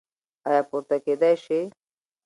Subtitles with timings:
[0.47, 1.61] ایا پورته کیدی شئ؟